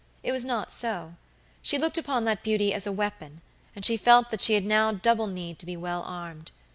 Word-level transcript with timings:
It 0.23 0.31
was 0.31 0.43
not 0.43 0.71
so; 0.73 1.13
she 1.61 1.77
looked 1.77 1.95
upon 1.95 2.25
that 2.25 2.41
beauty 2.41 2.73
as 2.73 2.87
a 2.87 2.91
weapon, 2.91 3.39
and 3.75 3.85
she 3.85 3.97
felt 3.97 4.31
that 4.31 4.41
she 4.41 4.55
had 4.55 4.65
now 4.65 4.91
double 4.91 5.27
need 5.27 5.59
to 5.59 5.65
be 5.67 5.77
well 5.77 6.01
armed. 6.01 6.49